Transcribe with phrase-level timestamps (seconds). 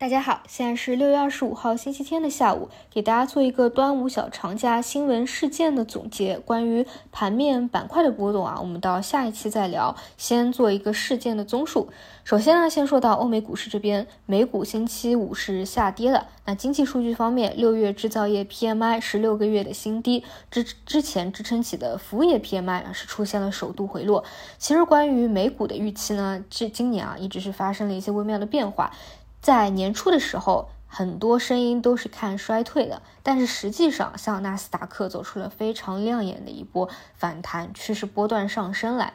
[0.00, 6.38] 大家好，现在是六月二十五号星期天的下午，给大家做一个端午小长假新闻事件的总结。
[6.38, 9.94] 关于盘面板块的波动啊，我们到下一期再聊。
[10.16, 11.90] 先做一个事件的综述。
[12.24, 16.28] 首先呢，先说到欧美股市这边，美股星期五是下跌的。
[16.46, 24.24] 那经济数据方面，六月制造业 PMI 是六个月的新低，之之前支撑起的服务业 PMI 啊是出现了首度回落。
[24.56, 28.90] 其实关于美股的预期呢，这今年啊一直是发生了一些微妙的变化。
[29.40, 39.14] 在年初的时候，很多声音都是看衰退的，但是实际上，像纳斯达克走出了非常亮眼的一波反弹，趋势波段上升来。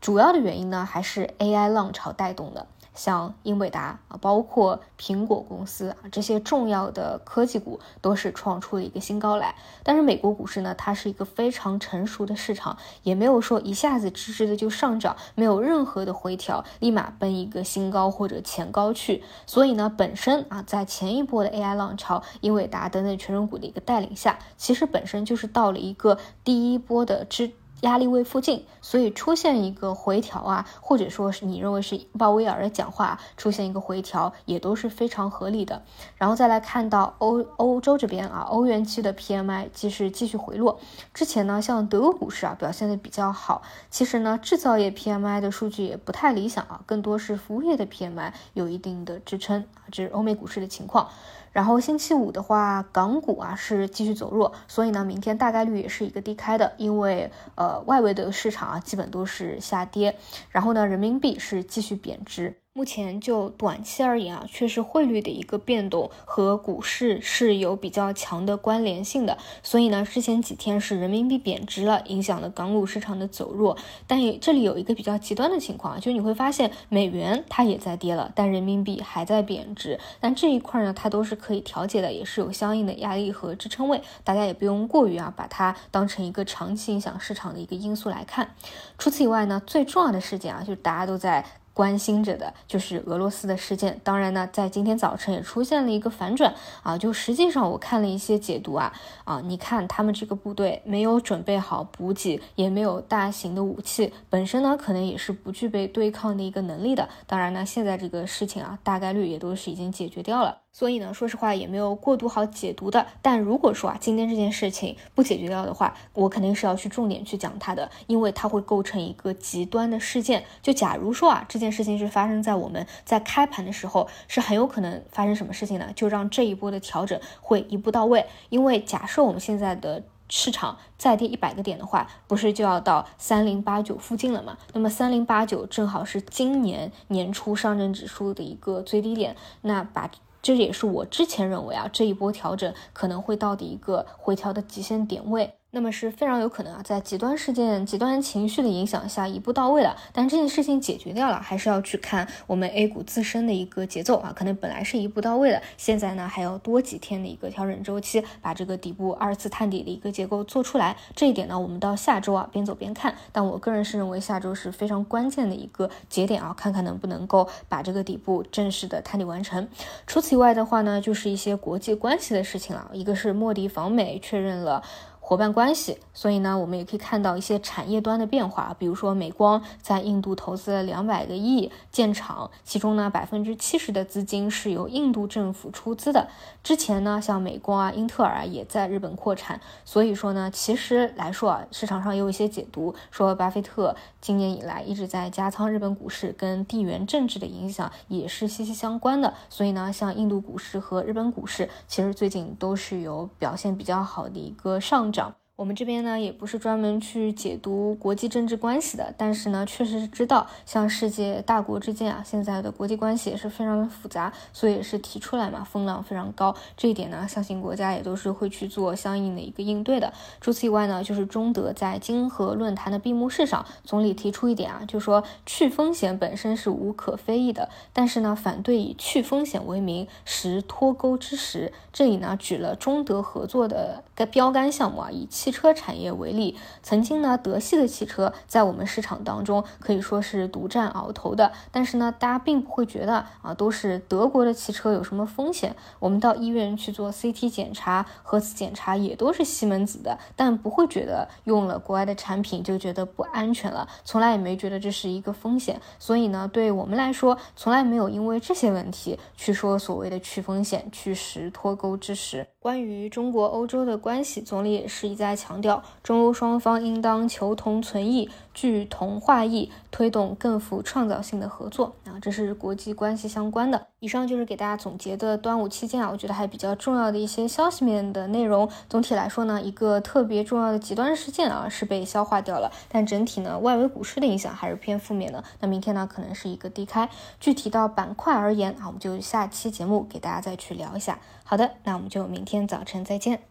[0.00, 2.66] 主要的原因呢，还是 AI 浪潮带动的。
[2.94, 9.54] 像英伟达啊，包括苹果公司啊，这些重要的科技股都是创出了一个新高来。
[9.82, 19.22] 但是美国股市呢，它是一个非常成熟的市场，也没有说一下子直直的就上涨，没有任何的回调，立马奔一个新高或者前高去。
[19.46, 27.52] 所以呢，本身啊，在前一波的 AI 浪潮、英伟达等等权重股的一个带领下，其实本身就是到了一个第一波的支。
[27.80, 35.82] 压力位附近，所以出现一个回调啊，或者说是你认为是鲍威尔的讲话出现一个回调，也都是非常合理的。
[36.16, 40.78] 然后再来看到欧欧洲这边啊，欧元区的 PMI 即是继续回落。
[41.14, 51.08] 之前呢，像德国股市啊表现的比较好，其实呢，制造业 PMI 的数据也不太理想啊，更多是服务业的 PMI 有一定的支撑啊，这是欧美股市的情况。
[51.52, 60.16] 然后星期五的话，港股啊是继续走弱，所以呢，明天大概率也是一个低开的，因为呃外围的市场啊基本都是下跌，
[60.50, 62.56] 然后呢，人民币是继续贬值。
[62.80, 69.36] 目前就短期而言啊，确实汇率的一个变动和股市是有比较强的关联性的。
[69.62, 73.76] 所以呢，之前几天是人民币贬值了，影响了港股市场的走弱。
[74.06, 80.00] 但也这里有一个比较极端的情况啊，就你会发现美元它也在跌了，但人民币还在贬值。
[80.18, 88.54] 但这一块呢，它都是可以调节的，也是有相应的压力和支撑位，大家也不用过于啊把它当成一个长期影响市场的一个因素来看。
[88.96, 91.44] 除此以外呢，最重要的事件啊，就是大家都在。
[91.72, 98.92] 关心着的就是俄罗斯的事件，当然呢，在今天早晨也出现了一个反转啊，就实际上我看了一些解读啊
[99.24, 107.08] 啊，你看他们这个部队没有准备好补给，也没有大型的武器，本身呢可能也是不具备对抗的一个能力的。
[107.26, 110.58] 当然呢，现在这个事情啊，大概率也都是已经解决掉了。
[110.72, 113.04] 所以呢，说实话也没有过度好解读的。
[113.20, 120.44] 但如果说啊，今天这件事情不解决掉的话，我肯定是要去重点去讲它的，因为它会构成一个极端的事件。
[120.62, 125.90] 就假如说啊，这件事情是发生在我们在开盘的时候，是很有可能发生什么事情呢？
[125.96, 128.24] 就让这一波的调整会一步到位。
[128.48, 134.56] 因为假设我们现在的市场再跌一百个点的话，不是就要到三零八九附近了吗？
[134.72, 140.08] 那么三零八九正好是今年年初上证指数的一个最低点，那把。
[140.42, 145.54] 这也是我之前认为啊，这一波调整可能会到的一个回调的极限点位。
[145.72, 149.96] 那么是非常有可能啊，在极端事件、极端情绪的影响下一步到位了。
[150.12, 154.32] 但这件事情解决掉了，还是要去看我们 A 股自身的一个节奏啊。
[154.34, 160.96] 可能本来是一步到位的，现在呢还要多几天的一个调整周期，把这个底部二次探底的一个结构做出来。
[161.14, 163.14] 这一点呢，我们到下周啊边走边看。
[163.30, 169.68] 但我个人是认为下周是非常关键的一个节点啊，看看能不能够把这个底部正式的探底完成。
[170.08, 172.90] 除此以外的话呢，就是一些国际关系的事情了。
[172.92, 174.82] 一个是莫迪访美确认了。
[175.30, 186.26] 伙伴关系，所以呢，我们也可以看到一些产业端的变化，比如说美光在印度投资了两百个亿建厂，其中呢百分之七十的资金是由印度政府出资的。
[186.64, 199.32] 之前呢，像美光啊、英特尔啊也在日本扩产，所以说呢，其实来说啊，市场上也有一些解读，说巴菲特今年以来一直在加仓日本股市，跟地缘政治的影响也是息息相关的。
[199.48, 205.19] 所以呢，像印度股市和日本股市，其实最近都是有表现比较好的一个上涨。
[205.60, 216.56] 我们这边呢，也不是专门去解读国际政治关系的，但是呢，确实是知道，像世界大国之间啊，现在的国际关系也是非常的复杂，所以也是提出来嘛，风浪非常高。
[216.78, 220.10] 这一点呢，相信国家也都是会去做相应的一个应对的。
[220.40, 231.70] 除此以外呢，就是中德在金河论坛的闭幕式上，总理提出一点啊，就说去风险本身是无可非议的，但是呢，反对以去风险为名实脱钩之实。
[231.92, 235.49] 这里呢，举了中德合作的个标杆项目啊，以气。
[235.50, 245.74] 汽车产业为例，曾经呢，德系的汽车在我们市场当中可以说是独占鳌头的，但是呢，大家并不会觉得啊，都是德国的汽车有什么风险。
[245.98, 255.80] 我们到医院去做 CT 检查、核磁检查也都是西门子的，但不会觉得用了国外的产品就觉得不安全了，从来也没觉得这是一个风险。
[255.98, 262.46] 所以呢，对我们来说，从来没有因为这些问题去说所谓的去风险、去实脱钩之时。
[262.60, 268.28] 关于中国欧洲的关系，总理也是一再强调，中欧双方应当求同存异。
[268.52, 273.86] 聚同化异，推动更富创造性的合作啊，这是国际关系相关的。
[274.00, 278.68] 以上就是给大家总结的端午期间啊，我觉得还比较重要的一些消息面的内容。
[278.88, 285.42] 总体来说呢，一个特别重要的极端事件啊是被消化掉了，但整体呢，外围股市的影响还是偏负面的。
[285.60, 287.08] 那明天呢，可能是一个低开。
[287.38, 291.18] 具体到板块而言啊，我们就下期节目给大家再去聊一下。
[291.44, 293.49] 好的，那我们就明天早晨再见。